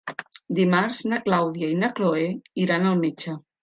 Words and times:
Dimarts 0.59 1.03
na 1.13 1.21
Clàudia 1.27 1.71
i 1.77 1.79
na 1.85 1.93
Cloè 2.01 2.27
iran 2.67 2.91
al 2.93 3.03
metge. 3.09 3.41